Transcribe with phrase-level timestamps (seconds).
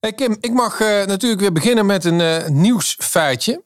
[0.00, 3.64] Hey Kim, ik mag eh, natuurlijk weer beginnen met een eh, nieuwsfeitje.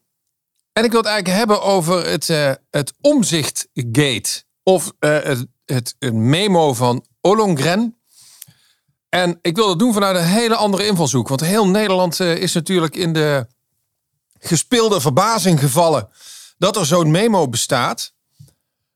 [0.72, 4.42] En ik wil het eigenlijk hebben over het, uh, het omzichtgate.
[4.62, 8.00] Of het, het een memo van Ollongren.
[9.08, 11.28] En ik wil dat doen vanuit een hele andere invalshoek.
[11.28, 13.46] Want heel Nederland is natuurlijk in de
[14.38, 16.08] gespeelde verbazing gevallen
[16.58, 18.14] dat er zo'n memo bestaat.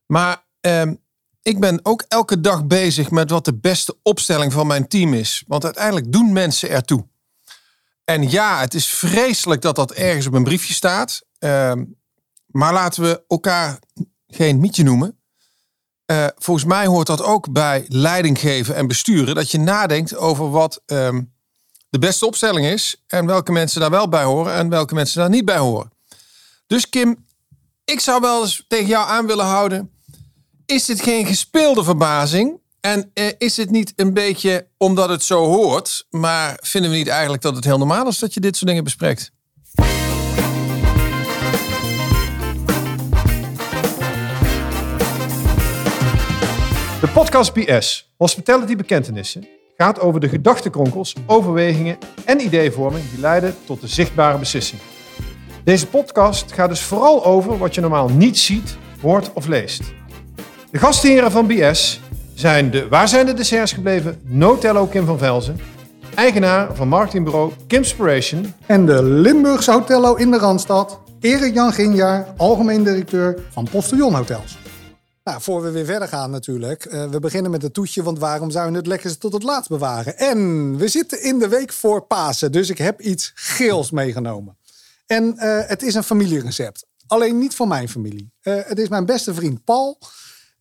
[0.07, 0.95] Maar ehm,
[1.43, 5.45] ik ben ook elke dag bezig met wat de beste opstelling van mijn team is.
[5.47, 7.13] Want uiteindelijk doen mensen ertoe.
[8.05, 11.23] En ja, het is vreselijk dat dat ergens op een briefje staat.
[11.39, 11.85] Ehm,
[12.47, 13.79] maar laten we elkaar
[14.27, 15.19] geen mietje noemen.
[16.07, 19.35] Uh, volgens mij hoort dat ook bij leiding geven en besturen.
[19.35, 21.23] Dat je nadenkt over wat ehm,
[21.89, 23.03] de beste opstelling is.
[23.07, 25.93] En welke mensen daar wel bij horen en welke mensen daar niet bij horen.
[26.67, 27.27] Dus Kim,
[27.85, 29.91] ik zou wel eens tegen jou aan willen houden.
[30.67, 32.61] Is dit geen gespeelde verbazing?
[32.85, 37.09] En eh, is het niet een beetje omdat het zo hoort, maar vinden we niet
[37.09, 39.33] eigenlijk dat het heel normaal is dat je dit soort dingen bespreekt?
[47.01, 53.81] De podcast BS, Hospitality Bekentenissen, gaat over de gedachtenkronkels, overwegingen en ideevorming die leiden tot
[53.81, 54.81] de zichtbare beslissing.
[55.65, 59.83] Deze podcast gaat dus vooral over wat je normaal niet ziet, hoort of leest.
[60.71, 62.01] De gastheren van BS
[62.35, 64.21] zijn de Waar zijn de desserts gebleven?
[64.23, 65.61] Notello Kim van Velzen,
[66.15, 68.55] eigenaar van marketingbureau Kimspiration.
[68.67, 74.59] En de Limburgse Hotello in de Randstad, Erik Jan Ginjaar, algemeen directeur van Postillon Hotels.
[75.25, 76.85] Nou, voor we weer verder gaan natuurlijk.
[76.85, 79.69] Uh, we beginnen met het toetje, want waarom zouden we het lekkerste tot het laatst
[79.69, 80.19] bewaren?
[80.19, 84.57] En we zitten in de week voor Pasen, dus ik heb iets geels meegenomen.
[85.07, 86.87] En uh, het is een familierecept.
[87.07, 88.33] Alleen niet van mijn familie.
[88.43, 89.99] Uh, het is mijn beste vriend Paul.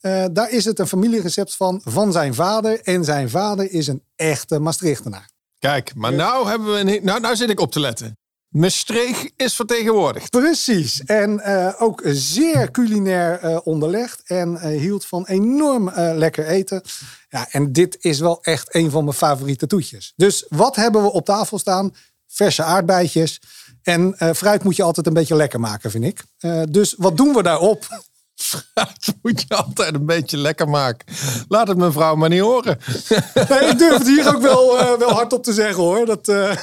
[0.06, 2.82] Uh, daar is het een familierecept van van zijn vader.
[2.82, 5.30] En zijn vader is een echte Maastrichtenaar.
[5.60, 8.18] Kijk, maar nou, hebben we een, nou, nou zit ik op te letten.
[8.50, 10.30] Maastricht is vertegenwoordigd.
[10.30, 11.04] Precies.
[11.04, 14.22] En uh, ook zeer culinair uh, onderlegd.
[14.26, 16.82] En hield van enorm lekker eten.
[17.30, 20.14] Ja, en dit is wel echt een van mijn favoriete toetjes.
[20.16, 21.96] Dus wat hebben we op tafel staan?
[22.28, 23.42] Verse aardbeidjes.
[23.84, 26.24] En fruit moet je altijd een beetje lekker maken, vind ik.
[26.74, 27.88] dus wat doen we daarop?
[28.74, 31.16] Dat moet je altijd een beetje lekker maken.
[31.48, 32.78] Laat het mevrouw maar niet horen.
[33.50, 36.06] Nee, ik durf het hier ook wel, uh, wel hardop te zeggen hoor.
[36.06, 36.56] Dat, uh,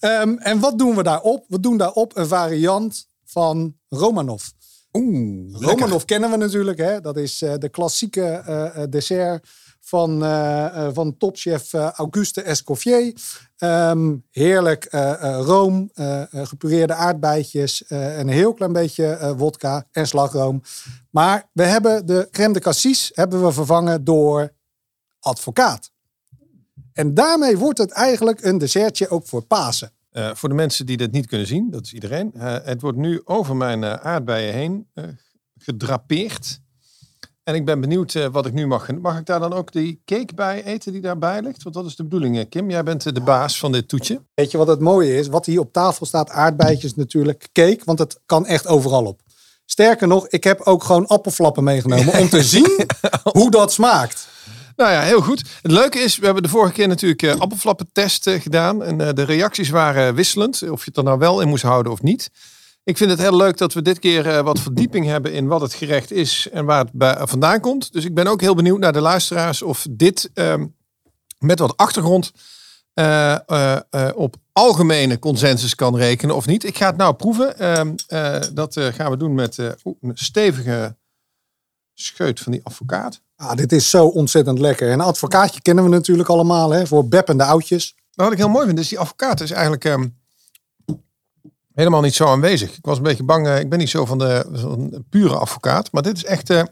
[0.00, 1.44] um, en wat doen we daarop?
[1.48, 4.42] We doen daarop een variant van Romanov.
[4.92, 6.78] Oeh, Romanov kennen we natuurlijk.
[6.78, 7.00] Hè?
[7.00, 9.46] Dat is uh, de klassieke dessert
[9.84, 13.12] van, uh, van topchef Auguste Escoffier.
[13.58, 14.88] Um, heerlijk
[15.40, 15.90] room,
[16.32, 20.62] gepureerde aardbeidjes, een heel klein beetje wodka en slagroom.
[21.10, 24.52] Maar we hebben de crème de cassis hebben we vervangen door
[25.20, 25.90] advocaat.
[26.92, 29.92] En daarmee wordt het eigenlijk een dessertje ook voor Pasen.
[30.12, 32.30] Voor de mensen die dit niet kunnen zien, dat is iedereen.
[32.38, 34.88] Het wordt nu over mijn aardbeien heen
[35.58, 36.60] gedrapeerd.
[37.44, 38.92] En ik ben benieuwd uh, wat ik nu mag.
[39.00, 41.62] Mag ik daar dan ook die cake bij eten die daarbij ligt?
[41.62, 42.70] Want dat is de bedoeling, Kim.
[42.70, 44.20] Jij bent de baas van dit toetje.
[44.34, 45.28] Weet je wat het mooie is?
[45.28, 47.80] Wat hier op tafel staat, aardbeidjes natuurlijk, cake.
[47.84, 49.20] Want het kan echt overal op.
[49.64, 52.86] Sterker nog, ik heb ook gewoon appelflappen meegenomen om te zien
[53.22, 54.28] hoe dat smaakt.
[54.76, 55.44] Nou ja, heel goed.
[55.62, 58.82] Het leuke is, we hebben de vorige keer natuurlijk uh, appelflappentest uh, gedaan.
[58.82, 60.70] En uh, de reacties waren wisselend.
[60.70, 62.30] Of je het er nou wel in moest houden of niet.
[62.84, 65.60] Ik vind het heel leuk dat we dit keer uh, wat verdieping hebben in wat
[65.60, 67.92] het gerecht is en waar het bij, vandaan komt.
[67.92, 70.54] Dus ik ben ook heel benieuwd naar de luisteraars of dit uh,
[71.38, 72.32] met wat achtergrond
[72.94, 73.36] uh,
[74.14, 76.64] op algemene consensus kan rekenen of niet.
[76.64, 77.58] Ik ga het nou proeven.
[77.58, 77.94] Ehm,
[78.54, 80.96] dat gaan we doen met een stevige
[81.94, 83.20] scheut van die advocaat.
[83.36, 84.86] Ah, dit is zo ontzettend lekker.
[84.86, 87.94] En een advocaatje kennen we natuurlijk allemaal hè, voor beppende oudjes.
[88.12, 89.84] Wat ik heel mooi vind, is die advocaat is eigenlijk...
[89.84, 90.22] Um,
[91.74, 92.76] helemaal niet zo aanwezig.
[92.76, 93.46] Ik was een beetje bang.
[93.46, 95.92] Uh, ik ben niet zo van de, pure advocaat.
[95.92, 96.62] Maar dit is echt uh,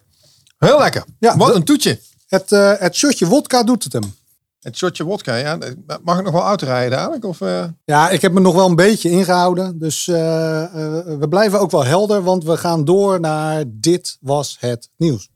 [0.58, 1.04] heel lekker.
[1.18, 2.00] Ja, Wat een toetje.
[2.26, 4.14] Het, uh, het shotje wodka doet het hem.
[4.60, 5.58] Het shotje wodka, ja.
[6.02, 7.24] Mag ik nog wel uitrijden dadelijk?
[7.24, 7.38] Of,
[7.84, 9.78] Ja, ik heb me nog wel een beetje ingehouden.
[9.78, 12.22] Dus we blijven ook wel helder.
[12.22, 15.28] Want we gaan door naar Dit Was Het Nieuws.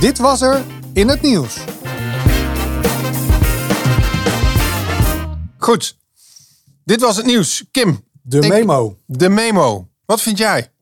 [0.00, 0.62] Dit was er
[0.92, 1.56] in het nieuws.
[5.58, 5.96] Goed,
[6.92, 7.64] dit was het nieuws.
[7.70, 8.04] Kim.
[8.22, 8.96] De memo.
[9.06, 9.88] de memo.
[10.04, 10.72] Wat vind jij?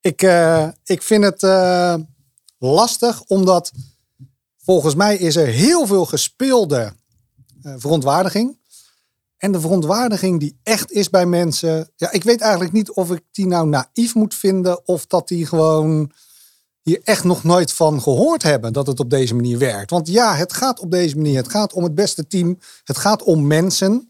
[0.00, 1.94] Ik, uh, ik vind het uh,
[2.58, 3.72] lastig, omdat
[4.62, 6.92] volgens mij is er heel veel gespeelde
[7.62, 8.58] uh, verontwaardiging.
[9.36, 11.90] En de verontwaardiging die echt is bij mensen.
[11.96, 15.46] Ja, ik weet eigenlijk niet of ik die nou naïef moet vinden of dat die
[15.46, 16.12] gewoon
[16.82, 19.90] hier echt nog nooit van gehoord hebben dat het op deze manier werkt.
[19.90, 21.36] Want ja, het gaat op deze manier.
[21.36, 22.58] Het gaat om het beste team.
[22.84, 24.09] Het gaat om mensen.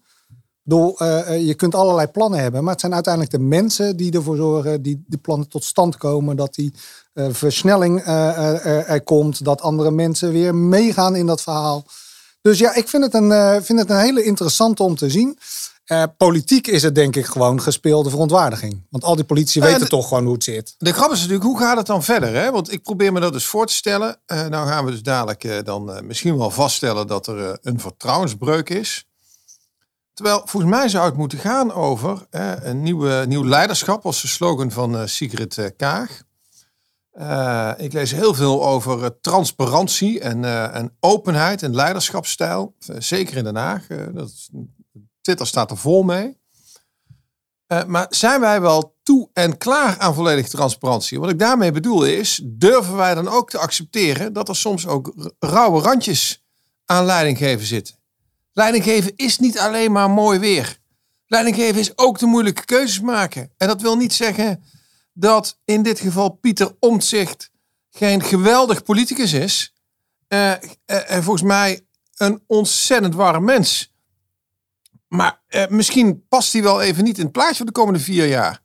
[0.70, 4.36] Door, uh, je kunt allerlei plannen hebben, maar het zijn uiteindelijk de mensen die ervoor
[4.36, 6.74] zorgen die de plannen tot stand komen, dat die
[7.14, 11.84] uh, versnelling uh, er komt, dat andere mensen weer meegaan in dat verhaal.
[12.40, 15.38] Dus ja, ik vind het een, vind het een hele interessante om te zien.
[16.16, 18.86] Politiek is het denk ik gewoon gespeelde verontwaardiging.
[18.90, 20.74] Want al die politici weten toch gewoon hoe het zit.
[20.78, 22.34] De grap is natuurlijk, hoe gaat het dan verder?
[22.34, 22.50] Hè?
[22.50, 24.16] Want ik probeer me dat dus voor te stellen.
[24.26, 29.04] Nou gaan we dus dadelijk dan misschien wel vaststellen dat er een vertrouwensbreuk is.
[30.20, 34.70] Terwijl volgens mij zou het moeten gaan over een nieuwe, nieuw leiderschap als de slogan
[34.70, 36.22] van Sigrid Kaag.
[37.78, 42.74] ik lees heel veel over transparantie en, en openheid en leiderschapsstijl.
[42.98, 43.86] zeker in Den Haag.
[43.86, 44.48] dat
[45.20, 46.38] Twitter staat er vol mee.
[47.86, 51.20] Maar zijn wij wel toe en klaar aan volledige transparantie?
[51.20, 55.32] Wat ik daarmee bedoel is, durven wij dan ook te accepteren dat er soms ook
[55.38, 56.44] rauwe randjes
[56.84, 57.99] aan leidinggeven zitten?
[58.52, 60.78] Leidinggeven is niet alleen maar mooi weer.
[61.26, 63.52] Leidinggeven is ook de moeilijke keuzes maken.
[63.56, 64.64] En dat wil niet zeggen
[65.12, 67.50] dat in dit geval Pieter Omtzigt
[67.90, 69.74] geen geweldig politicus is.
[70.28, 70.50] Uh,
[70.86, 71.80] uh, volgens mij
[72.16, 73.94] een ontzettend warm mens.
[75.08, 78.26] Maar eh, misschien past hij wel even niet in het plaatje voor de komende vier
[78.26, 78.60] jaar.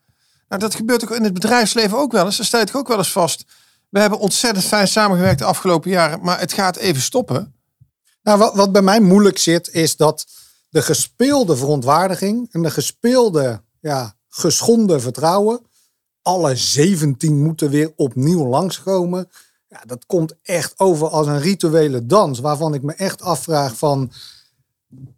[0.48, 2.38] Nou, dat gebeurt ook in het bedrijfsleven ook wel eens.
[2.38, 3.46] Daar staat ik ook wel eens vast.
[3.90, 7.55] We hebben ontzettend fijn samengewerkt de afgelopen jaren, maar het gaat even stoppen.
[8.26, 10.26] Nou, wat, wat bij mij moeilijk zit, is dat
[10.70, 15.62] de gespeelde verontwaardiging en de gespeelde, ja, geschonden vertrouwen,
[16.22, 19.30] alle 17 moeten weer opnieuw langskomen.
[19.68, 24.12] Ja, dat komt echt over als een rituele dans, waarvan ik me echt afvraag van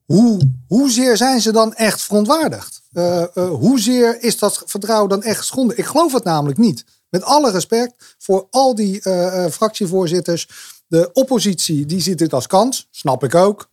[0.05, 2.81] hoe, hoezeer zijn ze dan echt verontwaardigd?
[2.93, 5.77] Uh, uh, hoezeer is dat vertrouwen dan echt geschonden?
[5.77, 6.85] Ik geloof het namelijk niet.
[7.09, 10.49] Met alle respect voor al die uh, fractievoorzitters.
[10.87, 13.69] De oppositie die ziet dit als kans, snap ik ook.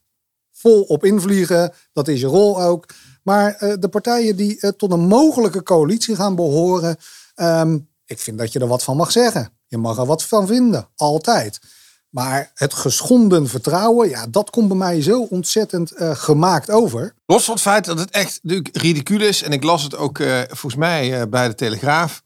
[0.52, 2.86] Vol op invliegen, dat is je rol ook.
[3.22, 6.96] Maar de partijen die tot een mogelijke coalitie gaan behoren,
[7.36, 9.52] um, ik vind dat je er wat van mag zeggen.
[9.66, 11.60] Je mag er wat van vinden, altijd.
[12.08, 17.14] Maar het geschonden vertrouwen, ja, dat komt bij mij zo ontzettend uh, gemaakt over.
[17.26, 18.40] Los van het feit dat het echt
[18.72, 19.42] ridicul is.
[19.42, 22.22] En ik las het ook volgens mij bij de Telegraaf.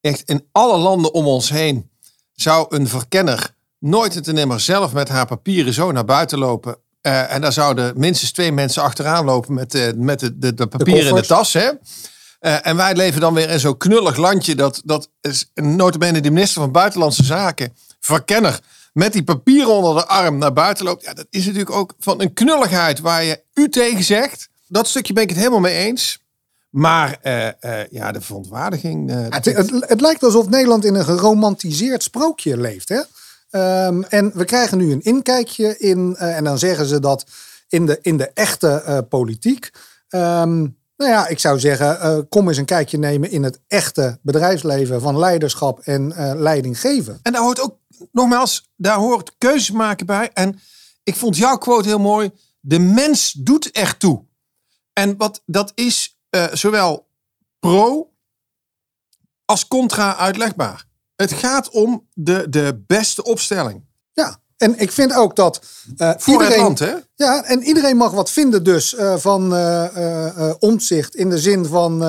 [0.00, 1.90] Echt in alle landen om ons heen
[2.32, 6.76] zou een verkenner nooit het nimmer zelf met haar papieren zo naar buiten lopen.
[7.00, 11.08] en daar zouden minstens twee mensen achteraan lopen met, met de, de, de papieren de
[11.08, 11.52] in de tas.
[11.52, 11.70] Hè?
[12.40, 14.54] en wij leven dan weer in zo'n knullig landje.
[14.54, 18.60] Dat, dat is notabene de minister van Buitenlandse Zaken, verkenner
[18.98, 21.04] met die papieren onder de arm naar buiten loopt.
[21.04, 24.48] Ja, dat is natuurlijk ook van een knulligheid waar je u tegen zegt.
[24.66, 26.18] Dat stukje ben ik het helemaal mee eens.
[26.70, 29.10] Maar uh, uh, ja, de verontwaardiging.
[29.10, 32.88] Uh, het, het, het, lijkt alsof Nederland in een geromantiseerd sprookje leeft.
[32.88, 33.00] Hè?
[33.50, 36.16] Um, en we krijgen nu een inkijkje in.
[36.16, 37.24] en dan zeggen ze dat
[37.68, 39.70] in de, in de echte politiek.
[40.08, 45.00] Um, nou ja, ik zou zeggen, kom eens een kijkje nemen in het echte bedrijfsleven
[45.00, 47.18] van leiderschap en leiding geven.
[47.22, 47.78] En daar hoort ook
[48.12, 50.30] nogmaals, daar hoort keuzes maken bij.
[50.32, 50.60] En
[51.02, 52.30] ik vond jouw quote heel mooi.
[52.60, 54.24] De mens doet ertoe.
[54.92, 56.18] En wat dat is
[56.52, 57.08] zowel
[57.58, 58.12] pro
[59.44, 60.87] als contra uitlegbaar.
[61.22, 63.84] Het gaat om de, de beste opstelling.
[64.12, 65.60] Ja, en ik vind ook dat
[65.96, 66.94] uh, Voor iedereen, land, hè?
[67.14, 72.04] Ja, en iedereen mag wat vinden dus uh, van uh, omzicht in de zin van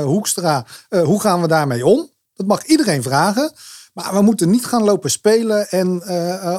[0.00, 0.66] Hoekstra.
[0.88, 2.10] hoe gaan we daarmee om?
[2.34, 3.52] Dat mag iedereen vragen.
[3.92, 6.02] Maar we moeten niet gaan lopen spelen en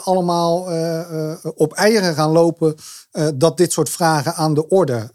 [0.04, 0.70] allemaal
[1.56, 2.76] op eieren gaan lopen
[3.36, 5.10] dat dit soort vragen aan de orde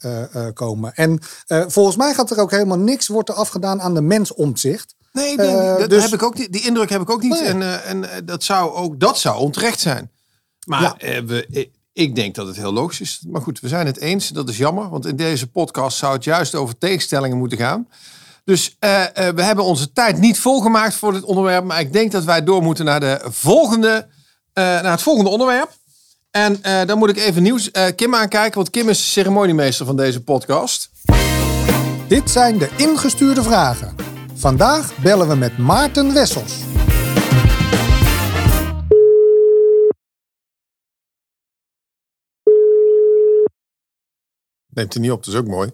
[0.54, 0.94] komen.
[0.94, 4.94] En volgens mij gaat er ook helemaal niks wordt er afgedaan aan de mensomzicht.
[5.12, 6.02] Nee, dat dus...
[6.02, 7.40] heb ik ook, die, die indruk heb ik ook niet.
[7.40, 10.10] En, en dat zou ook dat zou onterecht zijn.
[10.66, 11.24] Maar ja.
[11.24, 13.22] we, ik denk dat het heel logisch is.
[13.28, 14.28] Maar goed, we zijn het eens.
[14.28, 14.88] Dat is jammer.
[14.88, 17.88] Want in deze podcast zou het juist over tegenstellingen moeten gaan.
[18.44, 21.64] Dus we hebben onze tijd niet volgemaakt voor dit onderwerp.
[21.64, 24.06] Maar ik denk dat wij door moeten naar, de volgende,
[24.54, 25.70] naar het volgende onderwerp.
[26.30, 28.54] En dan moet ik even nieuws Kim aankijken.
[28.54, 30.90] Want Kim is ceremoniemeester van deze podcast.
[32.08, 34.09] Dit zijn de ingestuurde vragen.
[34.40, 36.64] Vandaag bellen we met Maarten Wessels.
[44.74, 45.70] Neemt hij niet op, dat is ook mooi.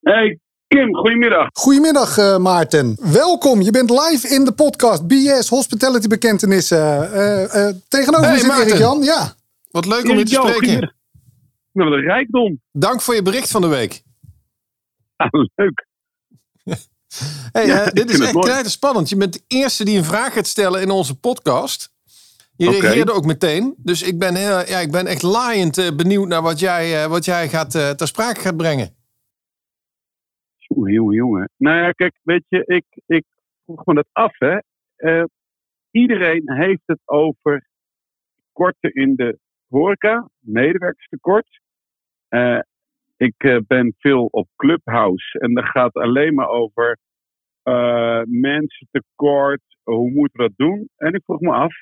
[0.00, 1.48] Hey, Kim, goedemiddag.
[1.52, 2.96] Goedemiddag uh, Maarten.
[3.12, 7.10] Welkom, je bent live in de podcast BS Hospitality Bekentenissen.
[7.12, 9.02] Uh, uh, tegenover hey, zit Erik Jan.
[9.02, 9.32] Ja.
[9.70, 10.94] Wat leuk om je te spreken.
[11.72, 12.60] Wat een rijkdom.
[12.72, 14.02] Dank voor je bericht van de week.
[15.16, 15.88] Ah, leuk.
[17.52, 18.46] Hey, Ja, eh, dit is echt mooi.
[18.46, 19.08] knijter spannend.
[19.08, 21.92] Je bent de eerste die een vraag gaat stellen in onze podcast.
[22.56, 23.74] Je reageerde ook meteen.
[23.78, 27.10] Dus ik ben, heel, ja, ik ben echt laaiend eh, benieuwd naar wat jij, eh,
[27.10, 28.94] wat jij gaat, eh, ter sprake gaat brengen.
[30.56, 31.50] Jongen, jongen, jongen.
[31.56, 33.24] Nou ja, kijk, weet je, ik, ik
[33.64, 34.58] vroeg me dat af, hè.
[34.96, 35.24] Eh,
[35.90, 37.68] iedereen heeft het over
[38.36, 39.38] tekorten in de
[39.68, 41.60] horeca, medewerkerstekort.
[43.20, 46.98] Ik eh, ben veel op Clubhouse en dat gaat alleen maar over
[47.62, 50.88] eh mensentekort, hoe moeten we dat doen?
[50.96, 51.74] En ik vroeg me af,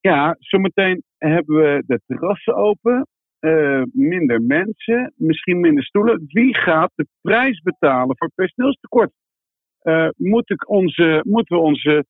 [0.00, 3.06] ja, zometeen hebben we de terrassen open,
[3.38, 6.24] eh, minder mensen, misschien minder stoelen.
[6.26, 9.12] Wie gaat de prijs betalen voor personeelstekort?
[10.16, 12.04] Moet ik onze, moeten we onze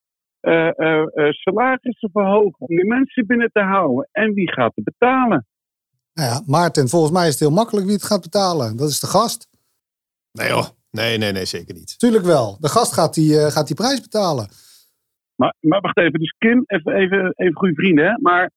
[1.30, 4.08] salarissen verhogen om die mensen binnen te houden?
[4.12, 5.46] En wie gaat het betalen?
[6.14, 8.76] Nou ja, Maarten, volgens mij is het heel makkelijk wie het gaat betalen.
[8.76, 9.48] Dat is de gast.
[10.32, 10.66] Nee joh.
[10.90, 11.98] Nee, nee, nee, zeker niet.
[11.98, 12.56] Tuurlijk wel.
[12.60, 14.48] De gast gaat die, eh, gaat die prijs betalen.
[15.34, 18.18] Maar, maar wacht even, dus Kim, even, even, even goede vrienden, hè?
[18.20, 18.50] Maar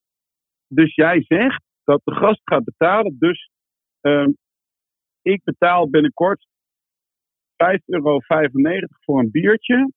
[0.67, 3.49] dus jij zegt dat de gast gaat betalen, dus
[4.01, 4.31] ehm,
[5.21, 6.47] ik betaal binnenkort
[7.55, 8.19] 5,95 euro
[8.99, 9.91] voor een biertje,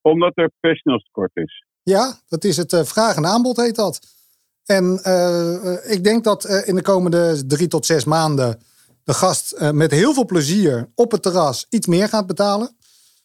[0.00, 1.64] omdat er personeelstekort is.
[1.82, 4.19] Ja, dat is het eh, vraag en aanbod heet dat.
[4.64, 8.62] En eh, ik denk dat eh, in de komende drie tot zes maanden
[9.04, 12.76] de gast eh, met heel veel plezier op het terras iets meer gaat betalen.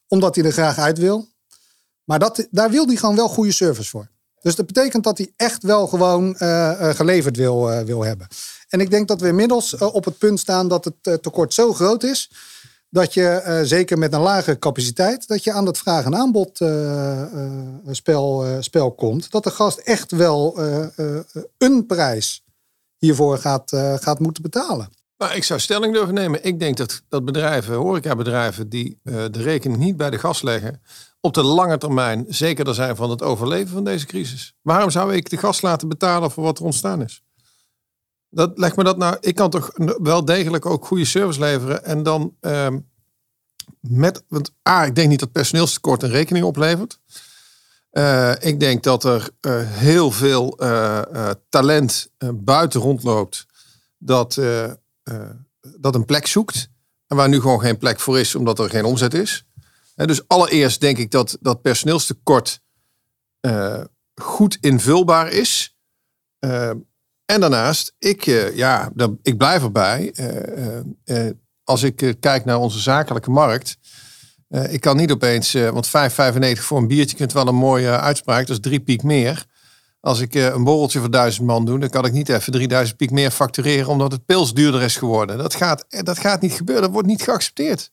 [0.08, 1.28] Omdat hij er graag uit wil.
[2.04, 4.08] Maar dat, daar wil hij gewoon wel goede service voor.
[4.42, 6.36] Dus dat betekent dat hij echt wel gewoon
[6.96, 8.28] geleverd wil, wil hebben.
[8.70, 12.04] En ik denk dat we inmiddels op het punt staan dat het tekort zo groot
[12.04, 12.32] is.
[12.96, 16.62] Dat je eh, zeker met een lage capaciteit, dat je aan dat vraag- en aanbod
[16.62, 17.50] eh, eh,
[17.92, 19.32] spel, spel komt.
[19.32, 20.60] Dat de gast echt wel
[21.58, 22.44] een prijs
[22.98, 23.72] hiervoor gaat,
[24.02, 24.90] gaat moeten betalen.
[25.18, 26.44] Nou, ik zou stelling durven nemen.
[26.44, 30.82] Ik denk dat, dat bedrijven, horecabedrijven, die de rekening niet bij de gas leggen,
[31.22, 34.56] op de lange termijn zekerder zijn van het overleven van deze crisis.
[34.62, 37.25] Waarom zou ik de gas laten betalen voor wat er ontstaan is?
[38.36, 39.18] Dat, leg me dat nou.
[39.20, 42.80] Ik kan toch wel degelijk ook goede service leveren en dan ehm,
[43.80, 44.24] met.
[44.28, 47.00] Want A, ik denk niet dat personeelstekort een rekening oplevert.
[47.90, 53.46] Eh, ik denk dat er eh, heel veel eh, talent buiten rondloopt
[53.98, 54.40] dat,
[55.78, 56.70] dat een plek zoekt.
[57.08, 59.46] En waar nu gewoon geen plek voor is, omdat er geen omzet is.
[59.96, 62.62] Dus allereerst denk ik dat dat personeelstekort
[64.16, 65.76] goed invulbaar is.
[67.26, 70.12] En daarnaast, ik, eh, ja, dat, ik blijf erbij.
[70.14, 73.78] eh, eh, als ik kijk naar onze zakelijke markt.
[74.70, 78.48] ik kan niet opeens, want 5,95 voor een biertje kunt wel een mooie uitspraak.
[78.48, 79.46] Dat is drie piek meer.
[80.00, 83.12] Als ik een borreltje voor 1000 man doe, dan kan ik niet even 3000 piek
[83.12, 85.38] meer factureren omdat het pils duurder is geworden.
[85.38, 86.84] Dat gaat, dat gaat niet gebeuren.
[86.84, 87.92] Dat wordt niet geaccepteerd.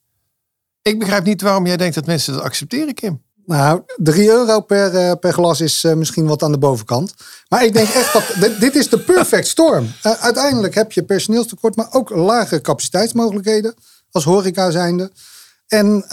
[0.82, 3.22] Ik begrijp niet waarom jij denkt dat mensen dat accepteren, Kim.
[3.46, 7.14] Nou, 3 euro per, eh, per glas is eh, misschien wat aan de bovenkant.
[7.48, 9.92] Maar ik denk echt dat dit, is de perfect storm.
[10.02, 13.74] Eh, uiteindelijk heb je personeelstekort, maar ook lage capaciteitsmogelijkheden
[14.10, 15.10] als horeca zijnde.
[15.66, 16.04] En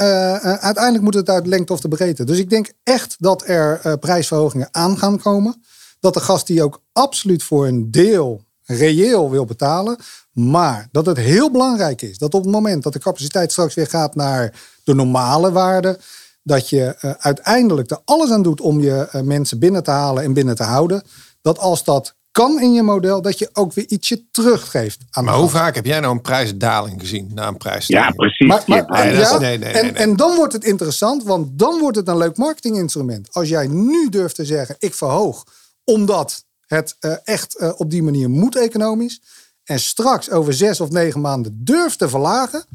[0.62, 2.24] uiteindelijk moet het uit lengte of de breedte.
[2.24, 5.64] Dus ik denk echt dat er prijsverhogingen aan gaan komen.
[6.00, 9.98] Dat de gast die ook absoluut voor een deel reëel wil betalen.
[10.32, 13.88] Maar dat het heel belangrijk is dat op het moment dat de capaciteit straks weer
[13.88, 16.00] gaat naar de normale waarde.
[16.44, 20.24] Dat je eh, uiteindelijk er alles aan doet om je eh, mensen binnen te halen
[20.24, 21.04] en binnen te houden.
[21.42, 25.30] Dat als dat kan in je model, dat je ook weer ietsje teruggeeft aan de
[25.30, 25.62] Maar hoe gast.
[25.64, 28.16] vaak heb jij nou een prijsdaling gezien na een Ja, prijsstijging?
[28.16, 28.48] precies.
[28.48, 30.02] Maar, Ja, ja, nee, nee, en, nee, nee.
[30.02, 33.28] en dan wordt het interessant, want dan wordt het een leuk marketinginstrument.
[33.32, 35.44] Als jij nu durft te zeggen, ik verhoog,
[35.84, 39.22] omdat het eh, echt eh, op die manier moet economisch.
[39.64, 42.66] En straks over zes of negen maanden durft te verlagen,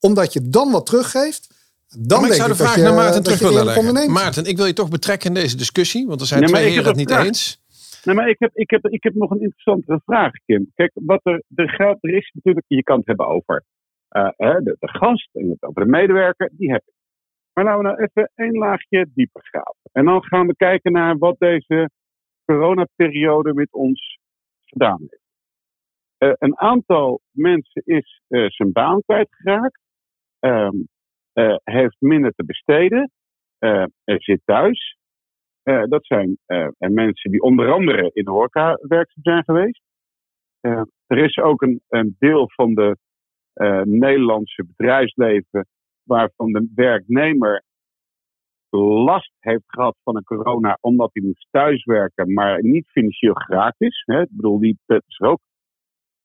[0.00, 1.46] omdat je dan wat teruggeeft.
[1.96, 4.12] Dan maar ik zou de vraag je- naar Maarten terug willen leggen.
[4.12, 6.86] Maarten, ik wil je toch betrekken in deze discussie, want er zijn Nee, twee heren
[6.86, 7.24] het niet vraag.
[7.26, 7.60] eens.
[8.04, 10.70] Nee, maar ik heb, ik, heb, ik heb nog een interessantere vraag, Kim.
[10.74, 13.64] Kijk, wat er, er, geldt, er is natuurlijk, je kan het hebben over
[14.08, 16.94] eh, hè, de, de gast en het over de medewerker, die heb ik.
[17.52, 19.74] Maar laten we nou even één laagje dieper gaan.
[19.92, 21.90] En dan gaan we kijken naar wat deze
[22.44, 24.18] coronaperiode met ons
[24.64, 25.22] gedaan heeft.
[26.18, 29.80] Eh, een aantal mensen is eh, zijn baan kwijtgeraakt,
[30.38, 30.76] ehm,
[31.38, 33.10] eh, heeft minder te besteden,
[34.04, 34.96] er zit thuis.
[35.62, 36.38] Eh, dat zijn
[36.78, 39.82] en mensen die onder andere in de horeca werkzaam zijn geweest.
[41.06, 42.96] Er is ook een, een deel van de
[43.84, 45.66] Nederlandse bedrijfsleven
[46.02, 47.64] waarvan de werknemer
[48.70, 54.02] last heeft gehad van een corona omdat hij moest thuiswerken, maar niet financieel geraakt is.
[54.06, 54.20] Hè?
[54.20, 55.40] Ik bedoel, die is ook.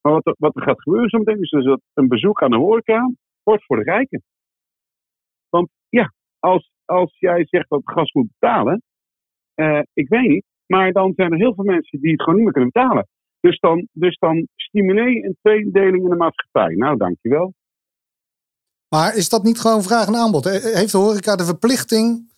[0.02, 3.12] Maar wat er, wat er gaat gebeuren zometeen is dat een bezoek aan de horeca
[3.44, 4.24] wordt voor de rijken.
[5.56, 8.82] Want ja, als, als jij zegt dat gas moet betalen,
[9.56, 12.44] uh, ik weet niet, maar dan zijn er heel veel mensen die het gewoon niet
[12.44, 13.08] meer kunnen betalen.
[13.40, 16.76] Dus dan, dus dan stimuleer je een tweedeling in de maatschappij.
[16.76, 17.54] Nou, dankjewel.
[18.90, 20.44] Maar is dat niet gewoon vraag en aanbod?
[20.74, 22.32] Heeft de horeca de verplichting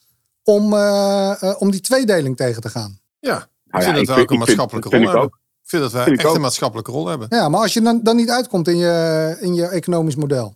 [0.44, 3.00] om, uh, uh, om die tweedeling tegen te gaan?
[3.20, 5.26] Ja, ik nou vind dat we ook een maatschappelijke rol hebben.
[5.64, 7.28] Ik vind dat wij echt een maatschappelijke rol hebben.
[7.30, 10.56] Ja, maar als je dan, dan niet uitkomt in je, in je economisch model.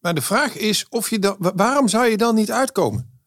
[0.00, 3.18] Maar de vraag is, of je dan, waarom zou je dan niet uitkomen?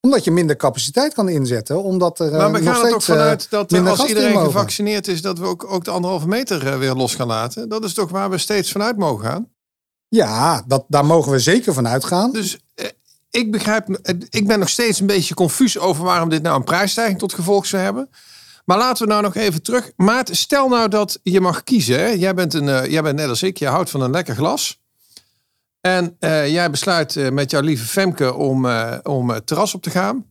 [0.00, 1.82] Omdat je minder capaciteit kan inzetten.
[1.82, 5.38] Omdat er, maar we uh, gaan er toch vanuit dat als iedereen gevaccineerd is, dat
[5.38, 7.68] we ook, ook de anderhalve meter weer los gaan laten.
[7.68, 9.48] Dat is toch waar we steeds vanuit mogen gaan?
[10.08, 12.32] Ja, dat, daar mogen we zeker van uitgaan.
[12.32, 12.86] Dus eh,
[13.30, 13.98] ik begrijp,
[14.30, 17.66] ik ben nog steeds een beetje confuus over waarom dit nou een prijsstijging tot gevolg
[17.66, 18.10] zou hebben.
[18.64, 19.92] Maar laten we nou nog even terug.
[19.96, 21.98] Maat, stel nou dat je mag kiezen.
[21.98, 22.06] Hè?
[22.06, 24.80] Jij, bent een, uh, jij bent net als ik, je houdt van een lekker glas.
[25.80, 28.66] En uh, jij besluit uh, met jouw lieve Femke om,
[29.02, 30.26] om het terras op te gaan.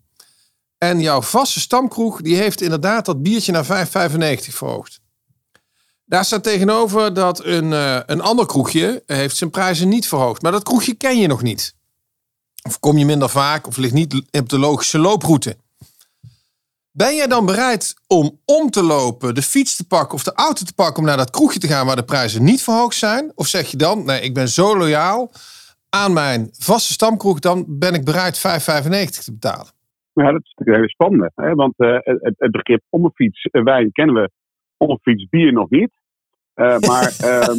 [0.77, 4.99] En jouw vaste stamkroeg die heeft inderdaad dat biertje naar 5,95 verhoogd.
[6.05, 7.71] Daar staat tegenover dat een,
[8.11, 10.41] een ander kroegje heeft zijn prijzen niet verhoogd.
[10.41, 11.75] Maar dat kroegje ken je nog niet.
[12.63, 15.57] Of kom je minder vaak of ligt niet op de logische looproute.
[16.97, 20.65] Ben jij dan bereid om om te lopen, de fiets te pakken of de auto
[20.65, 23.31] te pakken om naar dat kroegje te gaan waar de prijzen niet verhoogd zijn?
[23.35, 25.31] Of zeg je dan, nee, ik ben zo loyaal
[25.89, 29.71] aan mijn vaste stamkroeg, dan ben ik bereid 5,95 te betalen?
[30.13, 31.31] Ja, dat is natuurlijk heel spannend.
[31.35, 31.53] Hè?
[31.53, 34.29] Want uh, het, het, begrip om een fiets, uh, wijn kennen we,
[34.77, 35.91] om een fiets bier nog niet.
[36.55, 37.13] Uh, maar,
[37.49, 37.57] um,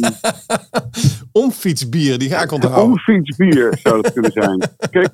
[1.31, 2.83] omfietsbier, die ga ik onthouden.
[2.83, 4.59] Omfietsbier zou dat kunnen zijn.
[4.91, 5.13] Kijk,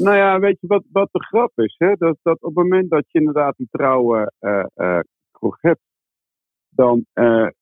[0.00, 1.74] nou ja, weet je wat, wat de grap is?
[1.78, 1.94] Hè?
[1.94, 4.98] Dat, dat op het moment dat je inderdaad die trouwe uh, uh,
[5.30, 5.80] kroeg hebt,
[6.68, 7.06] dan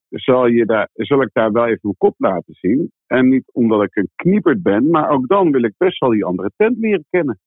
[0.09, 2.93] zal, je daar, zal ik daar wel even mijn kop laten zien.
[3.07, 6.25] En niet omdat ik een knieperd ben, maar ook dan wil ik best wel die
[6.25, 7.41] andere tent leren kennen.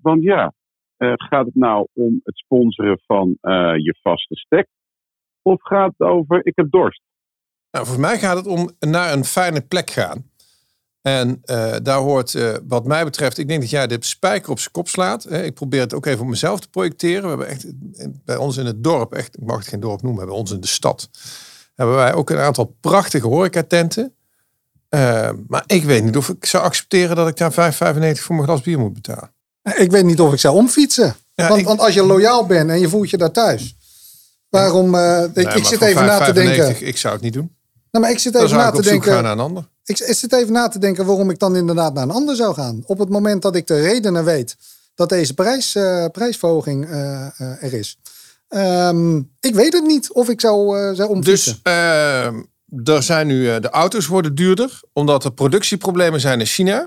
[0.00, 0.52] want ja,
[0.96, 3.38] gaat het nou om het sponsoren van
[3.76, 4.66] je vaste stek?
[5.42, 7.02] Of gaat het over ik heb dorst?
[7.70, 10.31] Nou, voor mij gaat het om naar een fijne plek gaan.
[11.02, 14.58] En uh, daar hoort, uh, wat mij betreft, ik denk dat jij de spijker op
[14.58, 15.22] zijn kop slaat.
[15.22, 15.42] Hè.
[15.42, 17.22] Ik probeer het ook even op mezelf te projecteren.
[17.22, 17.64] We hebben echt
[18.24, 20.60] bij ons in het dorp, echt, ik mag het geen dorp noemen, bij ons in
[20.60, 21.08] de stad,
[21.74, 24.14] hebben wij ook een aantal prachtige horecatenten.
[24.90, 27.78] Uh, maar ik weet niet of ik zou accepteren dat ik daar 5,95
[28.22, 29.32] voor mijn glas bier moet betalen.
[29.62, 31.14] Ik weet niet of ik zou omfietsen.
[31.34, 31.66] Ja, want, ik...
[31.66, 33.76] want, als je loyaal bent en je voelt je daar thuis.
[34.48, 34.94] Waarom?
[34.94, 36.86] ik, nee, ik zit even na te denken.
[36.86, 37.56] Ik zou het niet doen.
[37.90, 39.12] Nou, maar ik zit even na te denken.
[39.12, 39.68] Gaan naar een ander.
[39.84, 42.82] Ik, zit even na te denken waarom ik dan inderdaad naar een ander zou gaan.
[42.86, 44.56] Op het moment dat ik de redenen weet
[44.94, 47.98] dat deze prijs, uh, prijsverhoging uh, uh, er is.
[48.48, 51.20] Um, ik weet het niet of ik zou, zou.
[51.20, 52.42] Dus ehm,
[52.84, 56.86] er zijn nu, de auto's worden duurder, omdat er productieproblemen zijn in China.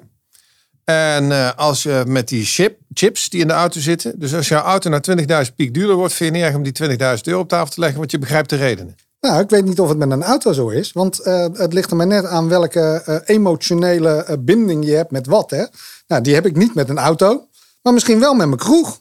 [0.84, 4.62] En als je met die chip, chips die in de auto zitten, dus als jouw
[4.62, 7.49] auto naar 20.000 piek duurder wordt, vind je niet erg om die 20.000 euro op
[7.49, 8.95] tafel te leggen, want je begrijpt de redenen.
[9.26, 10.92] Nou, ik weet niet of het met een auto zo is.
[10.92, 15.12] Want uh, het ligt er maar net aan welke uh, emotionele uh, binding je hebt
[15.12, 15.50] met wat.
[15.50, 15.64] Hè?
[16.08, 17.48] Nou, die heb ik niet met een auto.
[17.82, 19.00] Maar misschien wel met mijn kroeg.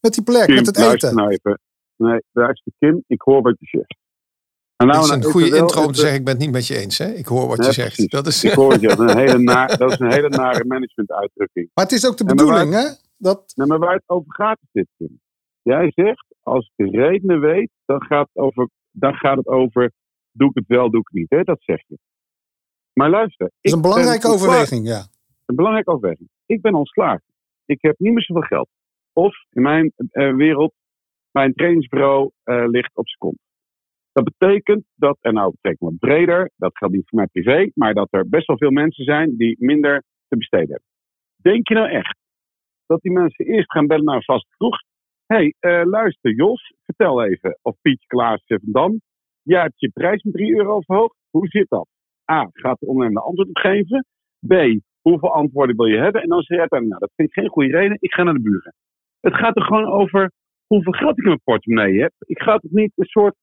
[0.00, 1.10] Met die plek, Kim, met het eten.
[1.10, 1.60] Knijpen.
[1.96, 3.96] Nee, luister Kim, ik hoor wat je zegt.
[4.76, 6.66] En nou, dat is een goede intro om te zeggen, ik ben het niet met
[6.66, 6.98] je eens.
[6.98, 7.12] Hè?
[7.12, 8.10] Ik hoor wat nee, je zegt.
[8.10, 8.44] Dat is...
[8.44, 11.70] Ik hoor het, dat, is een hele na, dat is een hele nare managementuitdrukking.
[11.74, 12.88] Maar het is ook de bedoeling, waar, hè?
[13.16, 13.52] Dat...
[13.54, 15.20] Nee, maar waar het over gaat is dit, Kim.
[15.62, 19.92] Jij zegt, als ik de redenen weet, dan gaat het over, dan gaat het over
[20.32, 21.30] doe ik het wel, doe ik het niet.
[21.30, 21.42] Hè?
[21.42, 21.98] Dat zeg je.
[22.92, 23.46] Maar luister.
[23.46, 25.06] Dat is een belangrijke overweging, ja.
[25.46, 26.28] Een belangrijke overweging.
[26.46, 27.24] Ik ben ontslagen.
[27.64, 28.68] Ik heb niet meer zoveel geld.
[29.12, 30.72] Of in mijn uh, wereld,
[31.30, 33.38] mijn trainingsbureau uh, ligt op zijn kont.
[34.12, 37.94] Dat betekent dat, en nou betekent wat breder, dat geldt niet voor mij privé, maar
[37.94, 40.88] dat er best wel veel mensen zijn die minder te besteden hebben.
[41.36, 42.16] Denk je nou echt
[42.86, 44.78] dat die mensen eerst gaan bellen naar een vaste kroeg?
[45.26, 49.00] Hé, hey, uh, luister Jos, vertel even, of Pietje Klaas van Dam,
[49.42, 51.16] Jij hebt je prijs met 3 euro verhoogd.
[51.30, 51.88] Hoe zit dat?
[52.32, 52.48] A.
[52.52, 54.06] Gaat de ondernemer antwoord op geven?
[54.46, 54.54] B.
[55.00, 56.22] Hoeveel antwoorden wil je hebben?
[56.22, 57.96] En dan zeg uiteindelijk, nou, dat vind ik geen goede reden.
[58.00, 58.74] Ik ga naar de buren.
[59.20, 60.32] Het gaat er gewoon over
[60.66, 62.12] hoeveel geld ik in mijn portemonnee heb.
[62.18, 63.34] Ik ga toch niet een soort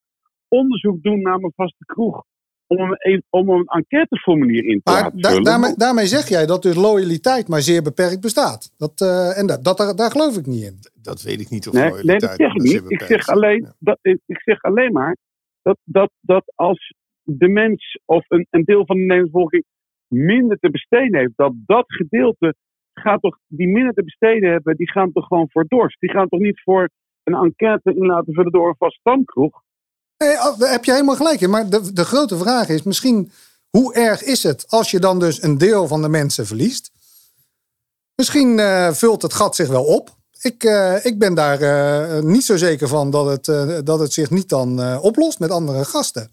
[0.47, 2.23] onderzoek doen naar mijn vaste kroeg.
[2.67, 6.61] Om een, om een enquêteformulier in te maar laten da daarmee, daarmee, zeg jij dat
[6.61, 8.73] dus loyaliteit maar zeer beperkt bestaat.
[8.77, 10.79] Dat, uh, en dat, dat, daar, daar, geloof ik niet in.
[11.01, 12.91] Dat weet ik niet of nee, loyaliteit nee, dat zeg ik niet.
[12.91, 13.73] Ik zeg, alleen, ja.
[13.79, 15.17] dat, ik zeg alleen maar
[15.61, 19.63] dat, dat, dat als de mens of een, een deel van de Nederlandse bevolking
[20.07, 22.55] minder te besteden heeft, dat dat gedeelte
[22.93, 25.99] gaat toch, die minder te besteden hebben, die gaan toch gewoon voor dorst.
[25.99, 26.89] Die gaan toch niet voor
[27.23, 29.61] een enquête in laten vullen door een vast stamkroeg.
[30.17, 31.49] Nee, daar heb je helemaal gelijk in.
[31.49, 33.31] Maar de, de grote vraag is misschien,
[33.69, 36.91] hoe erg is het als je dan dus een deel van de mensen verliest?
[38.15, 40.15] Misschien eh, vult het gat zich wel op.
[40.41, 44.29] Ik, eh, ik ben daar eh, niet zo zeker van dat het, dat het zich
[44.29, 46.31] niet dan oplost met andere gasten.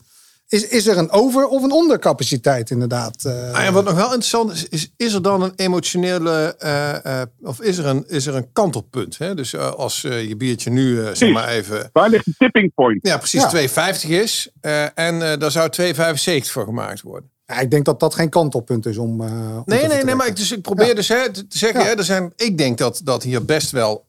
[0.55, 3.25] Is, is er een over- of een ondercapaciteit inderdaad?
[3.25, 3.53] eh?
[3.53, 7.27] Ah ja, wat nog wel interessant is, is, is er dan een emotionele, eh, eh,
[7.43, 9.19] of is er een, is er een kantelpunt?
[9.19, 9.35] Hè?
[9.35, 12.75] Dus eh, als eh, je biertje nu, eh, zeg maar even, Waar ligt de tipping
[12.75, 13.07] point?
[13.07, 13.93] ja precies Ja.
[13.95, 17.31] 2,50 is eh, en eh, daar zou 2,75 voor gemaakt worden.
[17.47, 19.21] Ja, ik denk dat dat geen kantelpunt is om.
[19.21, 20.95] eh, om te Nee, nee, nee, maar ik, dus ik probeer Ja.
[20.95, 21.87] dus hè, te te zeggen, Ja.
[21.87, 24.07] hè, er zijn, ik denk dat, dat hier best wel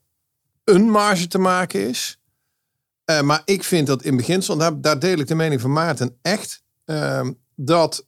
[0.64, 2.20] een marge te maken is.
[3.06, 5.72] Eh, maar ik vind dat in beginsel, en daar, daar deel ik de mening van
[5.74, 8.08] Maarten echt, ehm, dat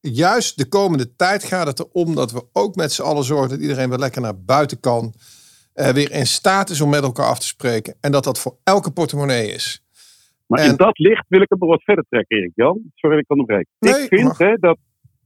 [0.00, 3.58] juist de komende tijd gaat het erom dat we ook met z'n allen zorgen dat
[3.60, 5.14] iedereen weer lekker naar buiten kan.
[5.74, 7.94] eh, weer in staat is om met elkaar af te spreken.
[8.00, 9.84] En dat dat voor elke portemonnee is.
[10.46, 12.80] Maar En- in dat licht wil ik het nog wat verder trekken, Erik Jan.
[12.94, 13.66] Sorry dat ik breken.
[13.78, 14.38] Nee, ik vind mag.
[14.38, 14.78] hè, dat,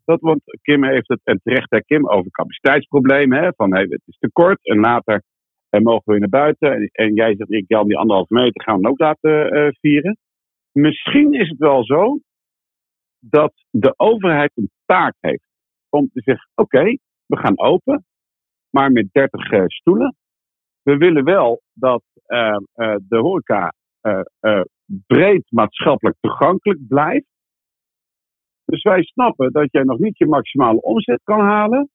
[0.04, 3.42] dat, want Kim heeft het, en terecht hè, Kim, over capaciteitsproblemen.
[3.42, 5.22] Hè, van hey, het is te kort en later
[5.68, 6.72] eh, mogen we naar buiten.
[6.72, 10.18] En, en jij zegt, Erik Jan, die anderhalve meter gaan we ook laten eh, vieren.
[10.72, 12.18] Misschien is het wel zo
[13.18, 15.48] dat de overheid een taak heeft
[15.88, 16.84] om te zeggen: oké,
[17.26, 18.04] we gaan open,
[18.70, 20.16] maar met 30 eh, stoelen.
[20.82, 22.56] We willen wel dat eh,
[23.08, 23.72] de horeca
[25.06, 27.26] breed maatschappelijk toegankelijk blijft.
[28.64, 31.90] Dus wij snappen dat jij nog niet je maximale omzet kan halen.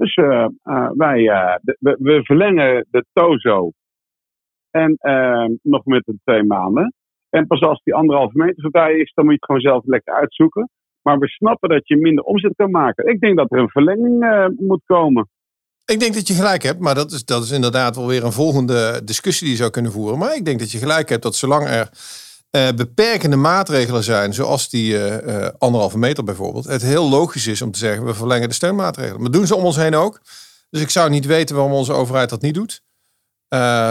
[0.00, 3.70] Dus eh, eh, wij, eh, de- we, we verlengen de TOZO
[4.70, 4.98] en
[5.62, 6.94] nog met een twee maanden.
[7.30, 10.14] En pas als die anderhalve meter voorbij is, dan moet je het gewoon zelf lekker
[10.14, 10.70] uitzoeken.
[11.02, 13.06] Maar we snappen dat je minder omzet kan maken.
[13.06, 14.24] Ik denk dat er een verlenging
[14.58, 15.28] moet komen.
[15.84, 18.32] Ik denk dat je gelijk hebt, maar dat is, dat is inderdaad wel weer een
[18.32, 20.18] volgende discussie die je zou kunnen voeren.
[20.18, 21.90] Maar ik denk dat je gelijk hebt dat zolang er
[22.50, 27.62] eh, beperkende maatregelen zijn, zoals die eh, eh, anderhalve meter bijvoorbeeld, het heel logisch is
[27.62, 29.20] om te zeggen we verlengen de steunmaatregelen.
[29.20, 30.20] Maar doen ze om ons heen ook.
[30.70, 32.82] Dus ik zou niet weten waarom onze overheid dat niet doet.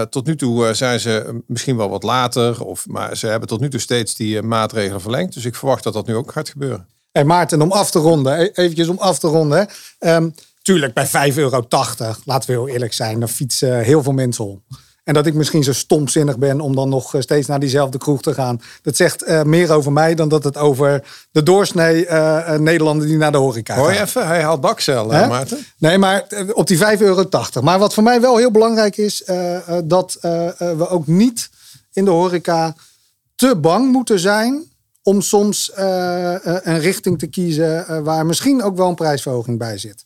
[0.09, 3.69] Tot nu toe zijn ze misschien wel wat later, of, maar ze hebben tot nu
[3.69, 5.33] toe steeds die maatregelen verlengd.
[5.33, 6.87] Dus ik verwacht dat dat nu ook gaat gebeuren.
[7.11, 9.67] Hey Maarten, om af te ronden, e- eventjes om af te ronden.
[9.99, 10.29] Ehm,
[10.61, 11.65] tuurlijk, bij 5,80 euro,
[12.25, 14.63] laten we heel eerlijk zijn, daar fietsen heel veel mensen om.
[15.03, 18.21] En dat ik misschien zo stomzinnig ben om dan nog eh, steeds naar diezelfde kroeg
[18.21, 18.62] te gaan.
[18.81, 23.17] Dat zegt eh, meer over mij dan dat het over de doorsnee eh, Nederlander die
[23.17, 24.07] naar de horeca Hoor je gaat.
[24.07, 25.27] even, hij haalt bakcel, Hè?
[25.27, 25.65] Maarten.
[25.77, 27.27] Nee, maar op die 5,80 euro.
[27.62, 29.23] Maar wat voor mij wel heel belangrijk is,
[29.83, 30.17] dat
[30.57, 31.49] we ook niet
[31.93, 32.75] in de horeca
[33.35, 34.63] te bang moeten zijn
[35.03, 35.71] om soms
[36.63, 40.05] een richting te kiezen waar misschien ook wel een prijsverhoging bij zit.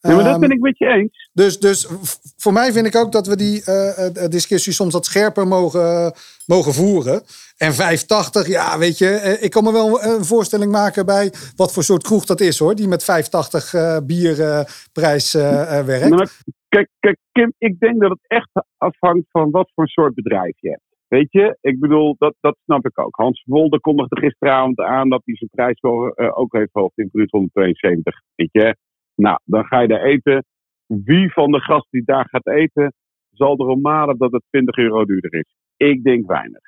[0.00, 1.30] Ja, maar dat Ehm, ben ik met je eens.
[1.32, 1.88] dus, dus
[2.36, 6.12] voor mij vind ik ook dat we die eh, discussie soms wat scherper mogen,
[6.46, 7.22] mogen voeren.
[7.56, 11.72] En 5,80, ja, weet je, eh, ik kan me wel een voorstelling maken bij wat
[11.72, 12.74] voor soort kroeg dat is hoor.
[12.74, 16.08] Die met 5,80 eh bierprijs werkt.
[16.08, 16.28] Nou,
[16.68, 20.68] kijk, kijk, Kim, ik denk dat het echt afhangt van wat voor soort bedrijf je
[20.68, 20.82] hebt.
[21.08, 23.16] Weet je, ik bedoel, dat, dat snap ik ook.
[23.16, 27.30] Hans Wolde kondigde gisteravond aan dat hij zijn prijs wel, ook heeft verhoogd in Bruut
[27.30, 28.22] 172.
[28.34, 28.76] Weet je,
[29.20, 30.44] nou, dan ga je daar eten.
[30.86, 32.92] Wie van de gasten die daar gaat eten,
[33.30, 35.54] zal erom malen dat het 20 euro duurder is?
[35.76, 36.62] Ik denk weinig.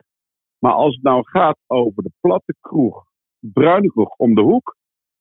[0.58, 3.04] Maar als het nou gaat over de platte kroeg,
[3.38, 4.76] bruine kroeg om de hoek,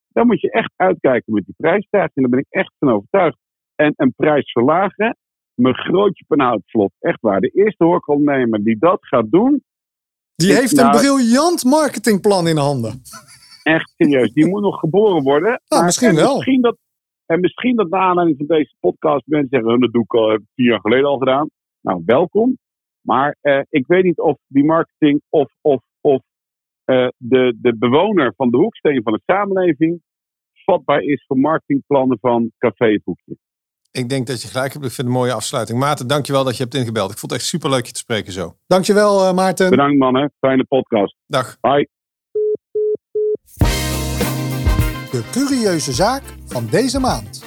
[0.08, 2.12] dan moet je echt uitkijken met die prijsstijging.
[2.14, 3.36] Daar ben ik echt van overtuigd.
[3.74, 5.16] En een prijs verlagen,
[5.54, 6.92] mijn grootje penhoutvlot.
[7.00, 7.40] Echt waar.
[7.40, 9.62] De eerste horecaondernemer die dat gaat doen,
[10.34, 13.02] Die heeft een nou- briljant marketingplan in handen.
[13.62, 15.60] echt serieus, die moet nog geboren worden.
[15.68, 16.34] Maar- misschien en wel.
[16.34, 16.76] Misschien dat,
[17.32, 20.30] en misschien dat naar aanleiding van deze podcast mensen zeggen, "Oh, dat doe ik al
[20.30, 21.50] heb ik vier jaar geleden al gedaan.
[21.80, 22.58] Nou, welkom.
[23.00, 26.22] Maar eh, ik weet niet of die marketing of, of, of
[26.84, 30.02] eh, de, de bewoner van de hoeksteen van de samenleving
[30.64, 33.36] vatbaar is voor marketingplannen van Café Het Hoekje.
[33.90, 34.84] Ik denk dat je gelijk hebt.
[34.84, 35.78] Ik vind het een mooie afsluiting.
[35.78, 37.10] Maarten, dankjewel dat je hebt ingebeld.
[37.10, 38.56] Ik vond het echt superleuk je te spreken zo.
[38.66, 39.70] Dankjewel eh, Maarten.
[39.70, 41.16] Bedankt mannen, fijne podcast.
[41.26, 41.60] Dag.
[41.60, 42.01] Bye.
[45.12, 47.42] De curieuze zaak van deze maand.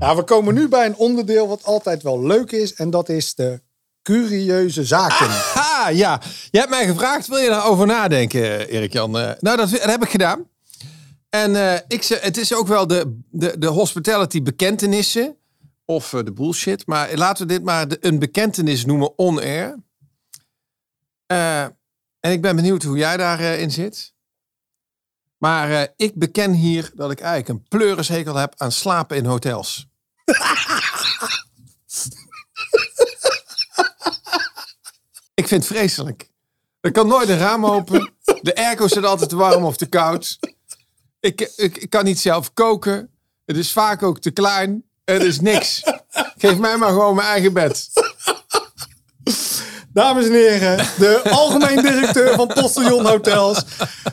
[0.00, 2.74] Ja, we komen nu bij een onderdeel wat altijd wel leuk is.
[2.74, 3.60] En dat is de
[4.02, 5.26] curieuze zaken.
[5.28, 6.20] Ha, ja.
[6.50, 9.18] Je hebt mij gevraagd, wil je daarover nadenken, Erik-Jan?
[9.18, 10.48] Eh, nou, dat, heb ik gedaan.
[11.30, 15.36] En eh, ik het is ook wel de, de, de hospitality bekentenissen.
[15.84, 16.86] Of eh, de bullshit.
[16.86, 19.84] Maar laten we dit maar de, een bekentenis noemen on-air.
[22.26, 24.14] En ik ben benieuwd hoe jij daarin in zit.
[25.38, 29.86] Maar eh, ik beken hier dat ik eigenlijk een pleurishekel heb aan slapen in hotels.
[35.34, 36.30] ik vind het vreselijk.
[36.80, 38.12] Er kan nooit een raam open.
[38.42, 40.38] De airco zit altijd te warm of te koud.
[41.20, 43.10] Ik, ik, ik kan niet zelf koken.
[43.44, 44.84] Het is vaak ook te klein.
[45.04, 45.82] Het is niks.
[46.36, 47.90] Geef mij maar gewoon mijn eigen bed.
[49.96, 53.62] Dames en heren, de algemeen directeur van Postillon Hotels.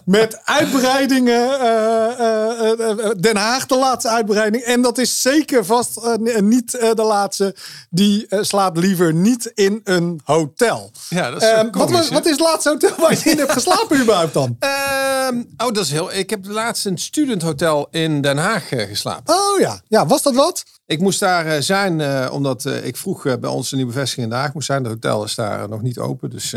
[0.06, 1.60] Met uitbreidingen.
[1.60, 4.64] eh, eh, eh, Den Haag de laatste uitbreiding.
[4.64, 6.00] En dat is zeker vast
[6.42, 7.56] niet de laatste.
[7.90, 10.92] Die slaapt liever niet in een hotel.
[11.10, 14.00] Ja, dat is wat, was- wat is het laatste hotel waar je in hebt geslapen
[14.00, 14.56] überhaupt dan?
[14.60, 16.14] Ehm, oh, dat is heel.
[16.14, 19.34] Ik heb laatst een studenthotel in Den Haag geslapen.
[19.36, 20.64] Oh ja, ja was dat wat?
[20.86, 24.26] Ik moest daar eh, zijn, eh, omdat eh, ik vroeg bij ons een nieuwe vestiging
[24.26, 24.84] in Den Haag moest zijn.
[24.84, 26.54] Het hotel is daar nog niet open, dus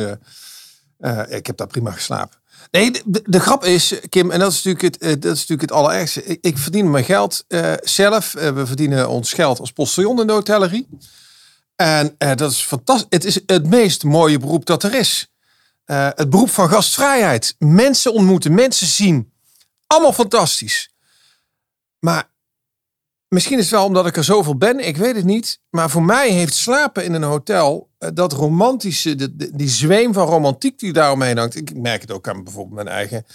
[1.28, 2.38] ik heb daar prima geslapen.
[2.70, 5.60] Nee, de, de- de grap is, Kim, en dat is natuurlijk het, dat is natuurlijk
[5.70, 6.38] het allerergste.
[6.40, 7.44] Ik, verdien mijn geld
[7.82, 8.32] zelf.
[8.32, 10.88] We verdienen ons geld als postiljon in de hotellerie.
[11.76, 13.06] En dat is fantastisch.
[13.10, 15.32] Het is het meest mooie beroep dat er is.
[15.84, 17.54] Het beroep van gastvrijheid.
[17.58, 19.32] Mensen ontmoeten, mensen zien.
[19.86, 20.90] Allemaal fantastisch.
[21.98, 22.30] Maar
[23.28, 25.60] misschien is het wel omdat ik er zoveel ben, ik weet het niet.
[25.70, 30.78] Maar voor mij heeft slapen in een hotel, eh, dat romantische, die zweem van romantiek
[30.78, 31.54] die daaromheen hangt.
[31.56, 33.26] Ik merk het ook aan bijvoorbeeld mijn eigen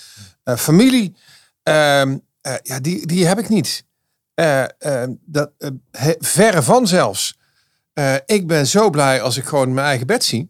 [0.44, 1.16] eh, familie.
[1.64, 3.84] Ehm, eh, ja, die, die heb ik niet.
[4.34, 5.52] Eh, eh, dat,
[5.92, 7.40] he- verre van zelfs.
[8.26, 10.50] Ik ben zo blij als ik gewoon mijn eigen bed zie.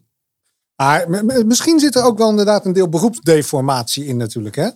[1.46, 4.56] Misschien zit er ook wel inderdaad een deel beroepsdeformatie in natuurlijk.
[4.56, 4.68] Hè?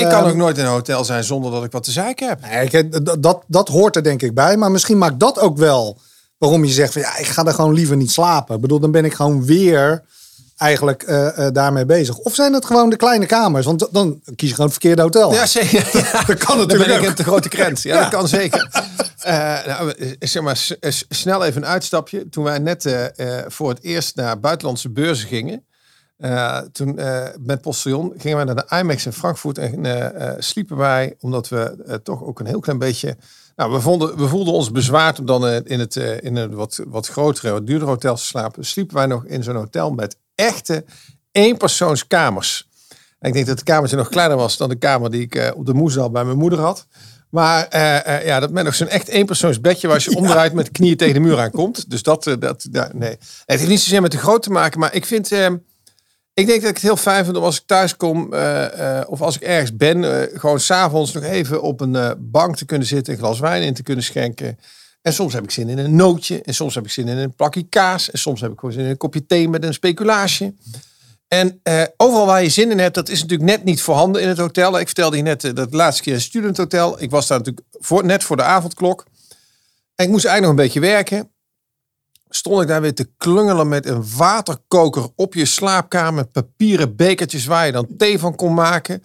[0.00, 2.28] Ik kan Ehm, ook nooit in een hotel zijn zonder dat ik wat te zeiken
[2.28, 2.40] heb.
[2.40, 4.56] Nee, dat, dat, dat hoort er denk ik bij.
[4.56, 5.98] Maar misschien maakt dat ook wel
[6.38, 8.54] waarom je zegt van ja, ik ga er gewoon liever niet slapen.
[8.54, 10.02] Ik bedoel, dan ben ik gewoon weer
[10.56, 12.16] eigenlijk eh, eh, daarmee bezig.
[12.16, 13.66] Of zijn het gewoon de kleine kamers?
[13.66, 15.32] Want dan kies je gewoon het verkeerde hotel.
[15.32, 15.88] Ja, zeker.
[16.12, 17.08] Ja, dat kan Dan natuurlijk ben ik ook.
[17.08, 17.82] een te grote krent.
[17.82, 18.00] Ja, Ja.
[18.00, 18.68] dat kan zeker.
[19.20, 20.68] Eh, nou, zeg maar,
[21.08, 22.28] snel even een uitstapje.
[22.28, 23.10] Toen wij net
[23.48, 25.64] voor het eerst naar buitenlandse beurzen gingen.
[26.20, 29.58] Eh, toen eh, met Postillon gingen wij naar de IMAX in Frankfurt.
[29.58, 33.16] En eh, sliepen wij, omdat we toch ook een heel klein beetje...
[33.56, 37.06] Nou, we, vonden, we voelden ons bezwaard om dan in, het, in een wat, wat
[37.06, 38.64] grotere, wat duurdere hotel te slapen.
[38.64, 40.84] Sliepen wij nog in zo'n hotel met echte
[41.32, 42.68] eenpersoonskamers.
[43.18, 45.66] En ik denk dat het kamertje nog kleiner was dan de kamer die ik op
[45.66, 46.86] de moesal bij mijn moeder had.
[47.30, 47.78] Maar
[48.24, 51.20] ja, dat met nog zo'n echt eenpersoonsbedje waar je omdraait met de knieën tegen de
[51.20, 51.90] muur aankomt.
[51.90, 53.10] Dus dat, dat ja, nee.
[53.10, 55.46] Het heeft niet zozeer met de grootte te maken, maar ik vind, eh,
[56.34, 59.10] ik denk dat ik het heel fijn vind om als ik thuis kom eh, eh,
[59.10, 62.86] of als ik ergens ben, eh, gewoon s'avonds nog even op een bank te kunnen
[62.86, 64.58] zitten, een glas wijn in te kunnen schenken.
[65.02, 67.34] En soms heb ik zin in een nootje, en soms heb ik zin in een
[67.34, 70.54] plakje kaas, en soms heb ik gewoon zin in een kopje thee met een speculaasje.
[71.28, 71.60] En
[71.96, 74.78] overal waar je zin in hebt, dat is natuurlijk net niet voorhanden in het hotel.
[74.78, 77.02] Ik vertelde je net dat laatste keer een studenthotel.
[77.02, 79.04] Ik was daar natuurlijk voor, net voor de avondklok.
[79.94, 81.30] En ik moest eigenlijk nog een beetje werken.
[82.32, 86.26] Stond ik daar weer te klungelen met een waterkoker op je slaapkamer.
[86.26, 89.02] Papieren bekertjes waar je dan thee van kon maken.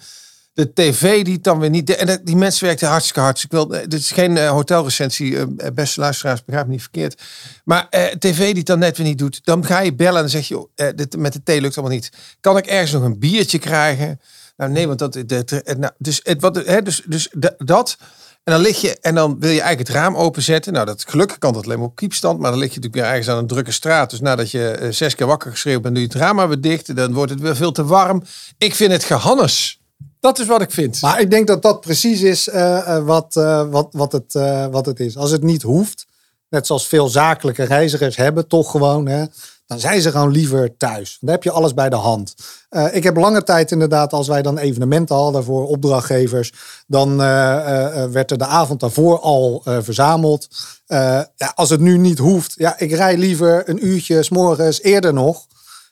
[0.53, 1.95] De tv die dan weer niet...
[1.95, 3.43] En dat- die mensen werkten hartstikke hard.
[3.43, 7.21] Ik wil, eh, dit is geen eh, hotelrecensie, eh, beste luisteraars, begrijp me niet verkeerd.
[7.63, 9.39] Maar eh, tv die dan net weer niet doet.
[9.43, 11.77] Dan ga je bellen en dan zeg je, oh, eh, dit, met de thee lukt
[11.77, 12.11] allemaal niet.
[12.39, 14.19] Kan ik ergens nog een biertje krijgen?
[14.57, 15.15] Nou nee, want dat...
[15.15, 17.97] Eh, nou, dus, het, wat, hè, dus, dus dat...
[18.45, 20.73] En dan lig je en dan wil je eigenlijk het raam openzetten.
[20.73, 22.39] Nou, dat gelukkig kan dat alleen maar op kiepstand.
[22.39, 24.09] Maar dan lig je natuurlijk weer ergens aan een drukke straat.
[24.09, 26.61] Dus nadat je eh, zes keer wakker geschreeuwd bent, doe je het raam maar weer
[26.61, 26.95] dicht.
[26.95, 28.23] Dan wordt het weer veel te warm.
[28.57, 29.79] Ik vind het gehannes.
[30.19, 31.01] Dat is wat ik vind.
[31.01, 33.33] Maar ik denk dat dat precies is eh, eh, wat,
[33.69, 34.33] wat, wat, het,
[34.71, 35.17] wat het is.
[35.17, 36.05] Als het niet hoeft,
[36.49, 39.25] net zoals veel zakelijke reizigers hebben, toch gewoon, hè,
[39.65, 41.17] dan zijn ze gewoon liever thuis.
[41.19, 42.35] Dan heb je alles bij de hand.
[42.69, 46.53] Eh, ik heb lange tijd inderdaad, als wij dan evenementen hadden voor opdrachtgevers,
[46.87, 50.47] dan eh, eh, werd er de avond daarvoor al verzameld.
[50.85, 55.13] Ja, als het nu niet hoeft, ja, ik rij liever een uurtje s morgens eerder
[55.13, 55.45] nog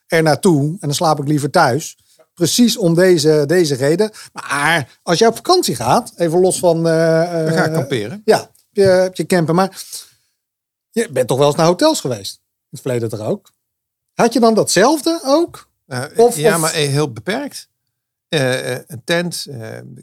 [0.08, 1.98] er naartoe en dan slaap ik liever thuis.
[2.34, 4.12] Precies om deze, deze reden.
[4.34, 6.88] Maar als je op vakantie gaat, even los van.
[6.88, 8.22] eh, eh, Dan ga ik kamperen.
[8.26, 9.56] Ja, heb je, je camper.
[9.56, 9.84] Maar
[10.90, 12.36] je bent toch wel eens naar hotels geweest?
[12.44, 13.52] In het verleden toch ook?
[14.14, 15.70] Had je dan datzelfde ook?
[15.88, 17.70] Eh, Of- ja, of- maar eh, heel beperkt.
[18.30, 19.48] Eh, een tent,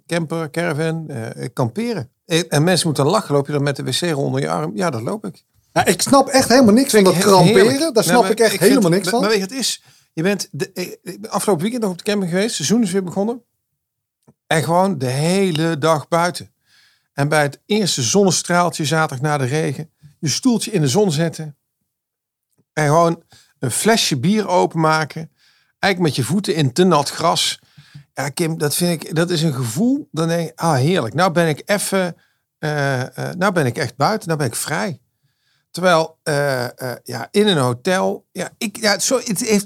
[0.06, 1.10] camper, caravan,
[1.52, 2.10] kamperen.
[2.48, 3.34] En mensen moeten lachen.
[3.34, 4.76] Loop je dan met de wc onder je arm?
[4.76, 5.44] Ja, dat loop ik.
[5.84, 7.70] Ik snap echt helemaal niks van dat kramperen.
[7.70, 7.94] heerlijk.
[7.94, 9.20] Daar snap maar ik echt helemaal niks van.
[9.20, 9.82] Maar weet je, het is...
[10.12, 12.46] Je bent de, ik ben afgelopen weekend nog op de camping geweest.
[12.46, 13.42] Het seizoen is weer begonnen.
[14.46, 16.52] En gewoon de hele dag buiten.
[17.12, 19.90] En bij het eerste zonnestraaltje zaterdag na de regen.
[20.18, 21.56] Je stoeltje in de zon zetten.
[22.72, 23.22] En gewoon
[23.60, 25.30] een flesje bier openmaken.
[25.78, 27.58] Eigenlijk met je voeten in te nat gras.
[28.14, 30.08] Ja, Kim, dat vind ik, dat is een gevoel.
[30.12, 31.14] Dan denk ik, ah heerlijk.
[31.14, 32.16] Nou ben ik even,
[32.58, 34.28] eh, eh, nou ben ik echt buiten.
[34.28, 35.00] Nou ben ik vrij.
[35.70, 36.66] Terwijl, eh,
[37.02, 38.96] ja, in een hotel, ja, ik, ja,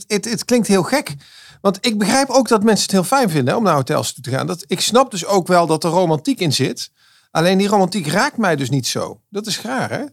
[0.06, 1.14] het, klinkt heel gek.
[1.60, 4.30] Want ik begrijp ook dat mensen het heel fijn vinden om naar hotels toe te
[4.30, 4.46] gaan.
[4.46, 6.90] Dat, ik snap dus ook wel dat er romantiek in zit.
[7.30, 9.20] Alleen die romantiek raakt mij dus niet zo.
[9.30, 10.04] Dat is gaar, hè?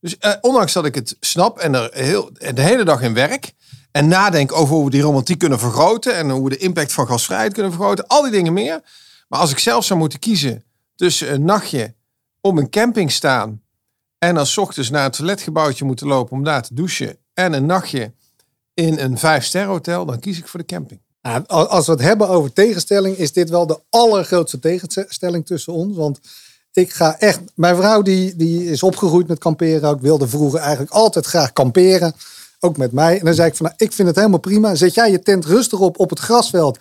[0.00, 3.52] Dus eh, ondanks dat ik het snap en er heel, de hele dag in werk...
[3.90, 6.14] en nadenk over hoe we die romantiek kunnen vergroten...
[6.14, 8.06] en hoe we de impact van gasvrijheid kunnen vergroten...
[8.06, 8.80] al die dingen meer.
[9.28, 11.94] Maar als ik zelf zou moeten kiezen tussen een nachtje
[12.40, 13.62] op een camping staan...
[14.18, 17.16] en dan 's ochtends naar het toiletgebouwtje moeten lopen om daar te douchen...
[17.34, 18.12] en een nachtje
[18.74, 20.06] in een vijf-ster-hotel...
[20.06, 21.00] dan kies ik voor de camping.
[21.22, 25.72] Nou, al- als we het hebben over tegenstelling, is dit wel de allergrootste tegenstelling tussen
[25.72, 25.96] ons.
[25.96, 26.20] Want
[26.72, 27.40] ik ga echt.
[27.54, 29.88] Mijn vrouw die, die is opgegroeid met kamperen.
[29.88, 32.14] ook wilde vroeger eigenlijk altijd graag kamperen.
[32.60, 33.18] Ook met mij.
[33.18, 34.74] En dan zei ik van, nou, ik vind het helemaal prima.
[34.74, 36.78] Zet jij je tent rustig op op het grasveld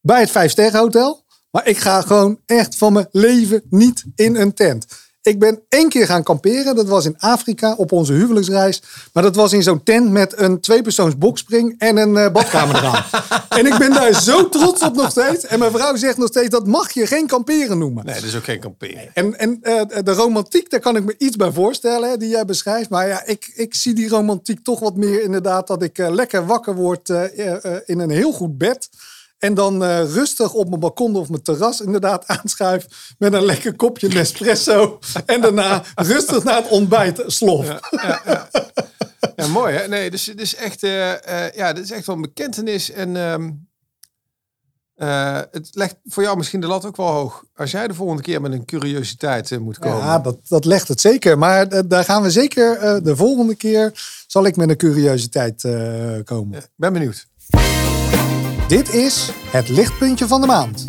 [0.00, 1.24] bij het Vijfsterrenhotel.
[1.50, 4.86] Maar ik ga gewoon echt van mijn leven niet in een tent.
[5.22, 6.76] Ik ben één keer gaan kamperen.
[6.76, 8.82] Dat was in Afrika op onze huwelijksreis.
[9.12, 13.04] Maar dat was in zo'n tent met een tweepersoons bokspring en een eh, badkamer eraan.
[13.58, 15.46] en ik ben daar zo trots op nog steeds.
[15.46, 18.04] En mijn vrouw zegt nog steeds, dat mag je geen kamperen noemen.
[18.04, 19.10] Nee, dat is ook geen kamperen.
[19.14, 22.44] En, en eh, de romantiek, daar kan ik me iets bij voorstellen, hè, die jij
[22.44, 22.90] beschrijft.
[22.90, 26.46] Maar ja, ik, ik zie die romantiek toch wat meer inderdaad dat ik eh, lekker
[26.46, 27.08] wakker word
[27.84, 28.88] in een heel goed bed.
[29.40, 33.76] En dan eh, rustig op mijn balkon of mijn terras inderdaad aanschuif met een lekker
[33.76, 34.98] kopje Nespresso.
[35.26, 37.78] en daarna rustig naar het ontbijt slof.
[39.40, 39.88] Ja, mooi hè?
[39.88, 42.90] Nee, dus het is echt, eh, eh, ja, dit is echt wel een bekentenis.
[42.90, 43.50] En ehm,
[44.94, 47.44] eh, het legt voor jou misschien de lat ook wel hoog.
[47.54, 49.98] Als jij de volgende keer met een curiositeit moet komen.
[49.98, 51.38] Ja, dat, dat legt het zeker.
[51.38, 53.92] Maar daar gaan we zeker de volgende keer
[54.26, 55.60] zal ik met een curiositeit
[56.24, 56.58] komen.
[56.58, 57.29] Ik ben benieuwd.
[58.70, 60.84] Dit is het lichtpuntje van de maand.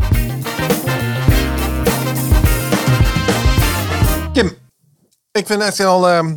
[4.34, 4.52] Kim,
[5.32, 6.28] ik ben, echt ehm,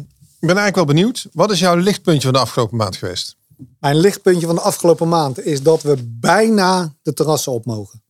[0.40, 1.28] ben eigenlijk wel benieuwd.
[1.33, 3.37] Wat is jouw lichtpuntje van de afgelopen maand geweest?
[3.80, 8.02] Mijn lichtpuntje van de afgelopen maand is dat we bijna de terrassen op mogen.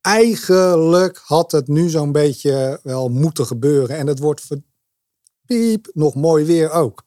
[0.00, 3.96] Eigenlijk had het nu zo'n beetje wel moeten gebeuren.
[3.96, 4.48] En het wordt
[5.46, 7.04] piep nog mooi weer ook.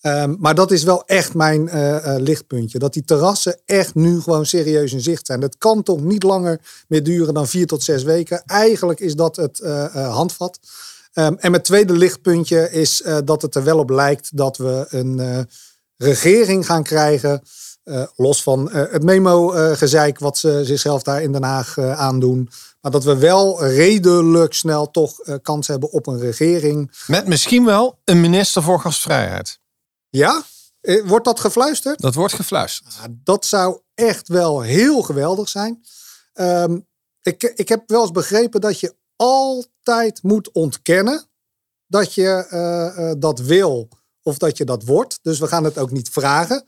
[0.00, 2.78] Ehm, maar dat is wel echt mijn eh, eh, lichtpuntje.
[2.78, 5.40] Dat die terrassen echt nu gewoon serieus in zicht zijn.
[5.40, 8.42] Dat kan toch niet langer meer duren dan vier tot zes weken.
[8.46, 10.58] Eigenlijk is dat het eh, handvat.
[11.12, 15.46] Ehm, en mijn tweede lichtpuntje is dat het er wel op lijkt dat we een
[15.96, 17.42] regering gaan krijgen.
[18.16, 22.50] los van het memo-gezeik wat ze zichzelf daar in Den Haag aandoen.
[22.80, 26.90] Maar dat we wel redelijk snel toch kans hebben op een regering.
[27.06, 29.59] Met misschien wel een minister voor gastvrijheid.
[30.10, 30.42] Ja?
[30.80, 32.00] Eh, Wordt dat gefluisterd?
[32.00, 32.94] Dat wordt gefluisterd.
[32.94, 35.84] Ja, dat zou echt wel heel geweldig zijn.
[36.32, 36.78] Ehm,
[37.22, 41.24] ik, ik heb wel eens begrepen dat je altijd moet ontkennen
[41.86, 43.88] dat je eh, eh, dat wil
[44.22, 45.18] of dat je dat wordt.
[45.22, 46.64] Dus we gaan het ook niet vragen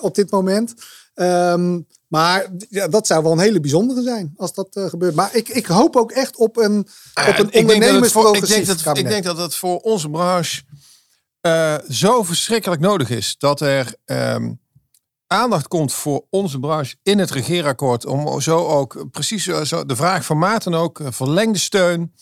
[0.00, 0.74] op dit moment.
[1.14, 5.14] Ehm, maar ja, dat zou wel een hele bijzondere zijn als dat gebeurt.
[5.14, 6.78] Maar ik, ik hoop ook echt op een,
[7.28, 9.54] op een ik, denk dat het voor, ik, ondernemersprogressief denk dat, ik denk dat het
[9.54, 10.62] voor onze branche
[11.46, 14.52] eh, zo verschrikkelijk nodig is dat er ehm,
[15.26, 18.06] aandacht komt voor onze branche in het regeerakkoord.
[18.06, 22.12] Om zo ook precies zo, zo- de vraag van Maarten ook, eh, verlengde steun.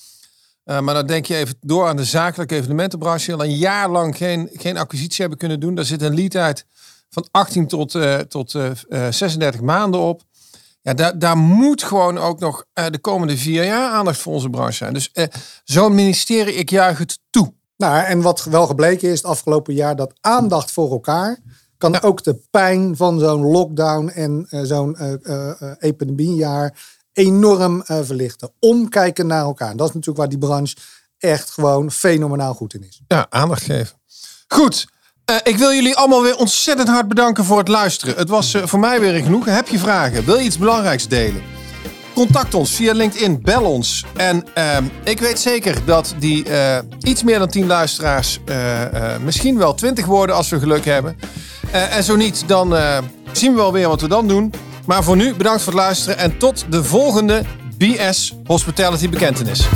[0.64, 3.24] Eh, maar dan denk je even door aan de zakelijke evenementenbranche.
[3.26, 5.74] Die al een jaar lang geen, geen acquisitie hebben kunnen doen.
[5.74, 6.66] Daar zit een lead uit
[7.10, 10.22] van 18 tot, eh, tot eh, eh, 36 maanden op.
[10.82, 14.50] Ja, daar, daar moet gewoon ook nog eh, de komende vier jaar aandacht voor onze
[14.50, 14.92] branche zijn.
[14.94, 15.24] Dus eh,
[15.64, 17.52] zo'n ministerie, ik juich het toe.
[17.76, 21.38] Nou, en wat wel gebleken is het afgelopen jaar, dat aandacht voor elkaar
[21.78, 26.78] kan ook de pijn van zo'n lockdown en eh, zo'n eh, eh, epidemiejaar
[27.12, 28.50] enorm verlichten.
[28.60, 29.76] Omkijken naar elkaar.
[29.76, 30.76] Dat is natuurlijk waar die branche
[31.18, 33.00] echt gewoon fenomenaal goed in is.
[33.08, 33.96] Ja, aandacht geven.
[34.48, 34.87] Goed.
[35.42, 38.16] ik wil jullie allemaal weer ontzettend hard bedanken voor het luisteren.
[38.16, 39.44] Het was voor mij weer genoeg.
[39.44, 40.24] Heb je vragen?
[40.24, 41.53] Wil je iets belangrijks delen?
[42.14, 44.05] Contact ons via LinkedIn, bel ons.
[44.16, 49.20] En ehm, ik weet zeker dat die eh, iets meer dan 10 luisteraars eh, eh,
[49.20, 51.16] misschien wel 20 worden als we geluk hebben.
[51.70, 52.74] En zo niet, dan
[53.33, 54.53] zien we wel weer wat we dan doen.
[54.87, 57.42] Maar voor nu bedankt voor het luisteren en tot de volgende
[57.79, 59.68] BS Hospitality Bekentenis.